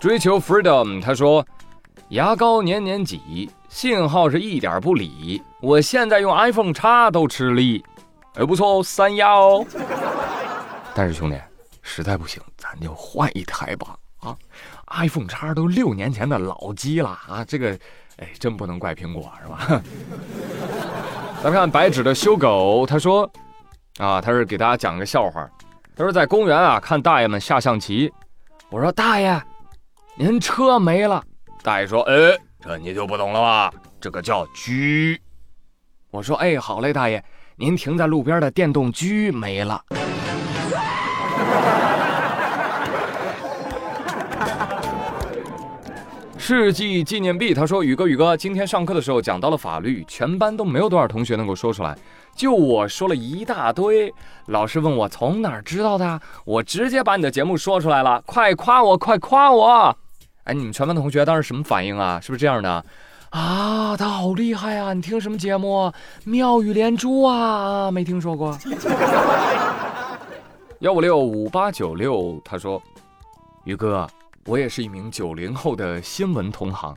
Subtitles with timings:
[0.00, 1.44] 追求 freedom，他说
[2.10, 7.84] 牙膏年年挤，信号是一点不理，我现在用 iPhone 叉都吃力，
[8.34, 9.66] 哎不错哦，三亚哦。
[10.94, 11.36] 但是兄弟，
[11.82, 14.36] 实在不行，咱就换一台吧啊
[14.98, 17.76] ！iPhone 叉都六年前的老机了啊，这个
[18.18, 19.82] 哎真不能怪苹果是吧？
[21.42, 23.28] 咱看白纸的修狗，他说
[23.98, 25.48] 啊，他是给大家讲个笑话。
[25.96, 28.12] 他说在公园啊看大爷们下象棋，
[28.70, 29.42] 我说大爷，
[30.14, 31.24] 您车没了。
[31.62, 32.14] 大爷说，哎，
[32.60, 33.72] 这你就不懂了吧？
[33.98, 34.72] 这个叫车。
[36.10, 37.24] 我说，哎，好嘞，大爷，
[37.56, 39.82] 您停在路边的电动车没了。
[46.36, 51.96] 世纪纪念币，他说：“宇哥，宇哥，今天上课的时候讲到了法律，全班都没有多少同学能够说出来，
[52.38, 54.14] 就我说了一大堆。
[54.46, 59.96] 老师问我从哪儿知道的，我直接把你的节目说出来了，快夸我，快夸我！
[60.44, 62.20] 哎，你们全班同学当时什么反应啊？
[62.20, 62.84] 是不是这样的？
[63.30, 64.92] 啊，他好厉害啊！
[64.94, 65.92] 你听什么节目？
[66.24, 67.90] 妙语连珠啊？
[67.90, 68.56] 没听说过。
[70.78, 72.80] 幺五六五八九六，他说，
[73.64, 74.08] 宇哥。”
[74.46, 76.96] 我也是一名九零后的新闻同行，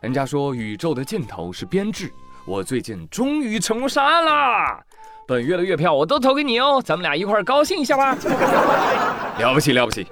[0.00, 2.12] 人家说宇宙的尽头是编制，
[2.46, 4.80] 我最近终于成功上岸啦！
[5.26, 8.14] 本月的月票我都投给你哦，咱们俩一块儿高兴一下吧！
[9.38, 10.06] 了不起了不起，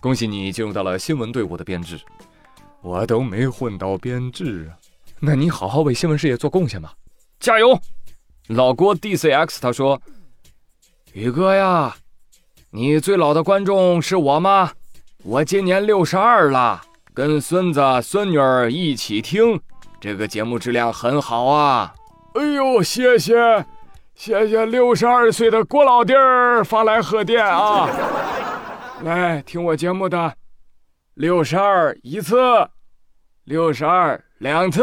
[0.00, 1.98] 恭喜你进入到了新闻队伍的编制，
[2.80, 4.78] 我都没混到编制啊！
[5.18, 6.92] 那你好好为新闻事业做贡献吧，
[7.40, 7.76] 加油！
[8.48, 10.00] 老郭 DCX 他说
[11.12, 11.96] ：“宇哥呀，
[12.70, 14.70] 你最老的观众是我吗？”
[15.24, 16.82] 我今年六十二了，
[17.14, 19.58] 跟孙子孙女儿一起听
[20.04, 21.94] 这个节目，质量很好啊！
[22.34, 23.64] 哎呦，谢谢，
[24.14, 27.88] 谢谢六十二岁的郭老弟儿发来贺电啊！
[29.00, 30.34] 来听我节目的，
[31.14, 32.36] 六十二一次，
[33.44, 34.82] 六十二两次，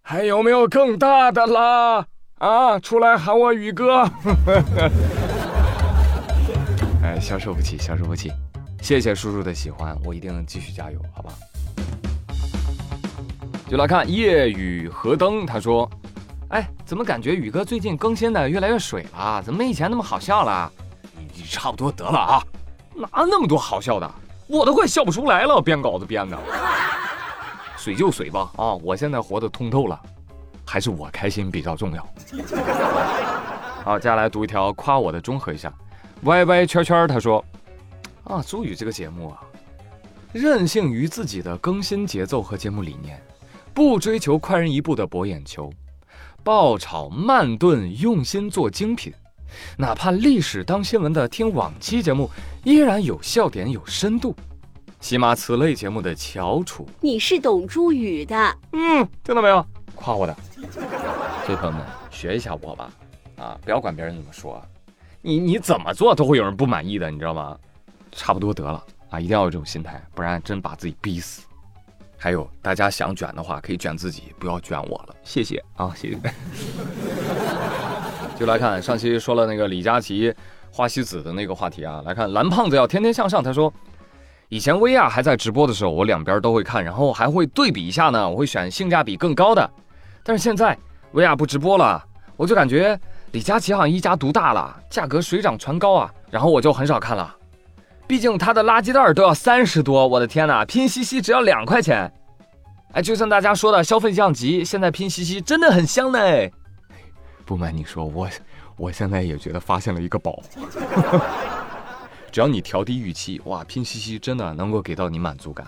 [0.00, 2.06] 还有没有更大的啦？
[2.38, 4.04] 啊，出来喊我宇哥！
[7.04, 8.32] 哎，消受不起，消受不起。
[8.80, 11.30] 谢谢叔叔的喜欢，我一定继续加油，好吧？
[13.72, 15.88] 就来看夜雨河灯，他说
[16.52, 19.42] ：“哎，怎么感觉宇哥最近更新的越来越水了？
[19.42, 20.70] 怎么没以前那么好笑了？
[21.34, 22.42] 你差不多得了啊！
[22.94, 24.14] 哪那么多好笑的？
[24.46, 26.38] 我都快笑不出来了，编稿子编的。
[27.78, 28.74] 水就水吧，啊！
[28.74, 29.98] 我现在活得通透了，
[30.66, 32.06] 还是我开心比较重要。
[33.84, 35.72] 好，接下来读一条夸我的，综合一下。
[36.24, 37.42] 歪歪圈圈，他说。
[38.24, 39.40] 啊，朱宇这个节目啊，
[40.34, 43.18] 任性于自己的更新节奏和节目理念，
[43.74, 45.72] 不追求快人一步的博眼球，
[46.44, 49.12] 爆炒慢炖，用心做精品。
[49.76, 52.30] 哪怕历史当新闻的听往期节目，
[52.64, 54.34] 依然有笑点、有深度。
[55.00, 58.36] 起码此类节目的翘楚，你是懂朱宇的。
[58.72, 59.64] 嗯，听到没有？
[59.94, 60.36] 夸我的，
[61.44, 62.90] 所以朋友们学一下我吧。
[63.36, 64.62] 啊，不要管别人怎么说，
[65.20, 67.58] 你你怎么做都会有人不满意的，你知道吗？
[68.12, 69.18] 差不多得了啊！
[69.18, 71.42] 一定要有这种心态，不然真把自己逼死。
[72.22, 75.16] 还有，大家想卷的话，可以卷自己，不要卷我了。
[75.24, 76.16] 谢谢啊，谢谢。
[78.38, 80.32] 就来看上期说了那个李佳琦、
[80.70, 82.00] 花西子的那个话题啊。
[82.06, 83.74] 来看蓝胖子要天天向上，他说，
[84.50, 88.30] 以前薇娅还在直播的时候，我两边都会看，然后还会对比一下呢。
[88.30, 89.68] 我会选性价比更高的。
[90.22, 90.78] 但是现在
[91.10, 92.00] 薇娅不直播了，
[92.36, 92.96] 我就感觉
[93.32, 97.34] 李佳琦好像一家独大了，价格水涨船高啊，然后我就很少看了。
[98.06, 100.64] 毕竟他的垃圾袋都要三十多，我的天哪！
[100.64, 102.12] 拼夕夕只要两块钱，
[102.92, 106.18] 哎，就像大家说的消费降级，现在拼夕夕真的很香呢。
[107.46, 108.28] 不瞒你说，我
[108.76, 110.42] 我现在也觉得发现了一个宝。
[112.30, 115.66] 只要你调低预期，哇，拼夕夕真的能够给到你满足感，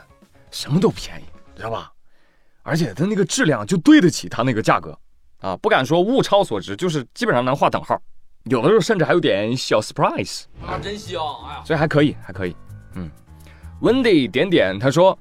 [0.51, 1.25] 什么都便宜，
[1.57, 1.91] 知道吧？
[2.63, 4.99] 而且它那个质量就对得起它那个价格
[5.41, 8.01] 啊，不敢说物超所值，就是基本上能划等号。
[8.45, 11.19] 有的时候甚至还有点小 surprise 啊，真香！
[11.47, 12.55] 哎呀，所以还可以，还可以。
[12.95, 13.11] 嗯
[13.81, 15.19] ，Wendy 点点他说，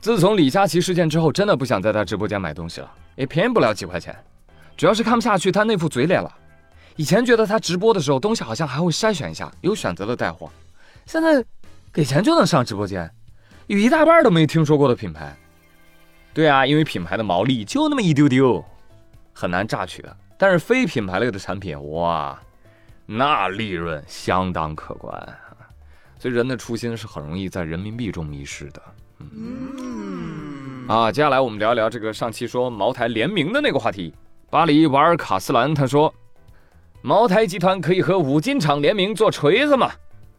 [0.00, 4.16] 自从李佳琦事件之后，真的不想在他直播间买东西了，也便宜不了几块钱，
[4.78, 6.34] 主要是看不下去他那副嘴脸了。
[6.96, 10.50] 以前觉得他直播的时候东西好像还会筛选一下，有选择的带货，
[11.04, 11.44] 现在
[11.92, 13.10] 给钱就能上直播间，
[13.66, 15.36] 有一大半都没听说过的品牌。
[16.32, 18.64] 对啊，因为品牌的毛利就那么一丢丢，
[19.34, 20.16] 很难榨取的。
[20.38, 22.38] 但是非品牌类的产品，哇，
[23.06, 25.18] 那利润相当可观，
[26.18, 28.82] 所以人的初心是很容易在人民币中迷失的。
[29.18, 34.14] 嗯，啊，接下来我们聊一聊这个上期说茅台联名的那个话题。
[34.50, 36.12] 巴黎瓦尔卡斯兰他说，
[37.02, 39.90] 茅台集团可以和五金厂联名做锤子嘛，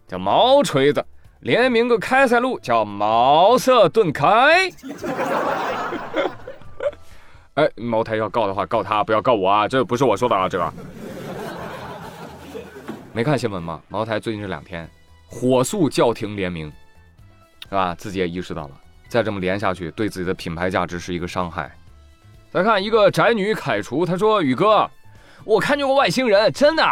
[0.08, 1.04] 叫毛锤子，
[1.40, 4.72] 联名个开塞露叫茅塞顿开。
[7.58, 9.68] 哎，茅台要告的话告他，不要告我啊！
[9.68, 10.74] 这不是我说的啊，这个。
[13.12, 13.82] 没看新闻吗？
[13.90, 14.88] 茅台最近这两天
[15.26, 16.72] 火速叫停联名，
[17.64, 17.96] 是吧？
[17.96, 21.76] 自己也意识到了，再这么连下去，对自己的品牌价值是一个伤害。
[22.52, 24.88] 再看一个宅女凯厨，她说：“宇哥，
[25.44, 26.84] 我看见过外星人，真的。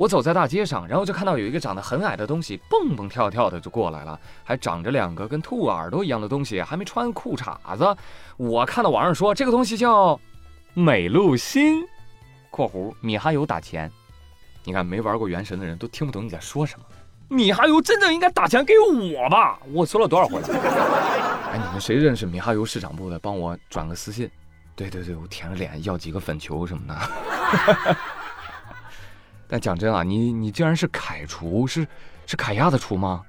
[0.00, 7.94] 我走在大街上，然后就看到有一个长得很矮的东西，蹦蹦跳跳的就过来了，还长着两个跟兔耳朵一样的东西，还没穿裤衩子。
[8.38, 10.18] 我看到网上说这个东西叫
[10.72, 11.84] 美露心
[12.48, 13.92] （括弧米哈游打钱）。”
[14.64, 16.86] 你看，没玩过原神的人都听不懂你在说什么。
[17.28, 19.60] 米哈游真正应该打钱给我吧？
[19.70, 20.48] 我说了多少回了？
[21.52, 23.18] 哎，你们谁认识米哈游市场部的？
[23.18, 24.30] 帮我转个私信。
[24.74, 26.96] 对对对，我舔着脸要几个粉球什么的。
[29.52, 31.84] 但讲真啊，你你竟然是凯厨，是
[32.24, 33.20] 是凯亚的厨吗？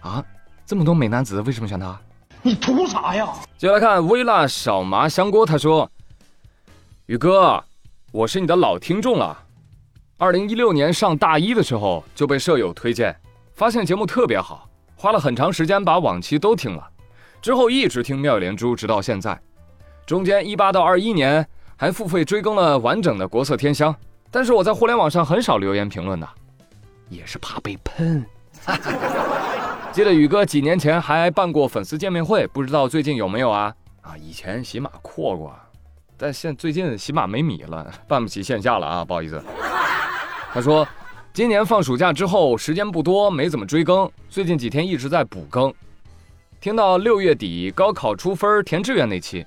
[0.00, 0.24] 啊，
[0.64, 2.00] 这么多美男子，为什么选他？
[2.40, 3.28] 你图啥呀？
[3.58, 5.90] 接下来看微辣小麻香锅，他说
[7.04, 7.62] ：“宇哥，
[8.12, 9.44] 我是你的老听众了。”
[10.16, 13.14] 二零一六年上大一的时候就被舍友推荐，
[13.52, 14.66] 发现节目特别好，
[14.96, 16.88] 花了很长时间把往期都听了，
[17.42, 19.38] 之后一直听妙语连珠，直到现在。
[20.06, 21.46] 中间一八到二一年
[21.76, 23.94] 还付费追更了完整的国色天香，
[24.30, 26.28] 但是我在互联网上很少留言评论的，
[27.08, 28.24] 也是怕被喷。
[29.92, 33.74] 记得宇哥几年前还办过粉丝见面会，不知道最近有没有啊？
[34.02, 35.54] 啊，以前喜马扩过，
[36.18, 39.42] 但现最近喜马没米了，办不起线下了啊，不好意思。
[40.52, 40.86] 他说
[41.32, 44.10] ：“今年放暑假之后，时间不多，没怎么追更。
[44.28, 45.72] 最近几天一直在补更。
[46.60, 49.46] 听到六月底高考出分填志愿那期，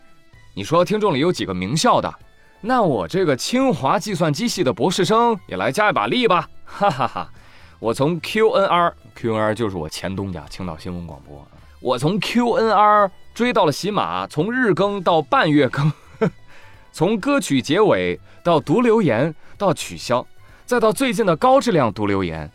[0.53, 2.13] 你说听众里有几个名校的？
[2.61, 6.49] 那我这个清华计算机系的博士生也来加一把力吧！
[6.65, 7.29] 哈哈哈！
[7.79, 11.47] 我从 QNR，QNR 就是我前东家青岛新闻广播。
[11.79, 15.91] 我从 QNR 追到了喜马，从日更到半月更，
[16.91, 20.25] 从歌曲结尾到读留言到取消。”
[20.65, 22.51] 再到最近的高质量读留言，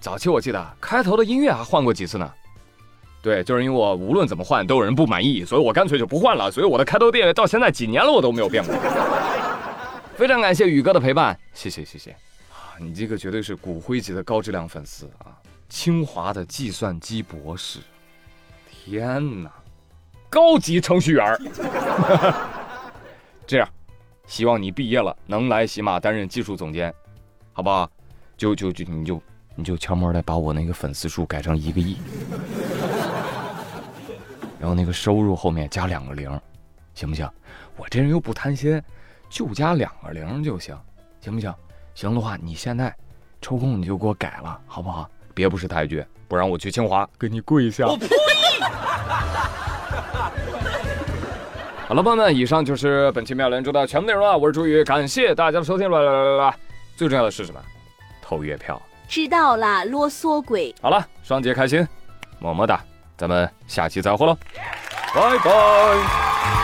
[0.00, 2.28] 早期我记得开头的音乐还换过几次呢。
[3.24, 6.50] 对，就是因为我无论怎么换都有人不满意，所以我干脆就不换了。
[6.50, 8.74] 所以我的开头店到现在几年了我都没有变过。
[10.14, 12.10] 非常感谢宇哥的陪伴，谢谢谢谢
[12.52, 12.76] 啊！
[12.78, 15.32] 你这个绝对是骨灰级的高质量粉丝啊！
[15.70, 17.78] 清华的计算机博士，
[18.70, 19.50] 天哪，
[20.28, 21.40] 高级程序员
[23.46, 23.66] 这样，
[24.26, 26.94] 希望你毕业了能来喜马担任技术总监。
[27.54, 27.90] 好不好？
[28.36, 29.22] 就就就你就
[29.54, 31.96] 你就悄摸的把我那个粉丝数改成一个亿，
[34.64, 36.40] 然后那个收入后面加两个零，
[36.94, 37.28] 行不行？
[37.76, 38.82] 我这人又不贪心，
[39.28, 40.74] 就加两个零就行，
[41.20, 41.54] 行不行？
[41.94, 42.90] 行的话，你现在
[43.42, 45.06] 抽空你就给我改了，好不好？
[45.34, 47.86] 别不识抬举，不然我去清华给你跪下。
[47.86, 48.08] 我呸！
[51.86, 54.38] 好了，朋友们，以上就是本期妙连珠的全部内容了。
[54.38, 56.56] 我是朱宇，感谢大家的收听，来来来来来。
[56.96, 57.60] 最重要的是什么？
[58.22, 58.80] 投月票。
[59.08, 60.74] 知道啦，啰嗦鬼。
[60.80, 61.86] 好了，双节开心，
[62.38, 62.82] 么么哒，
[63.16, 64.36] 咱们下期再会喽，
[65.14, 66.63] 拜拜。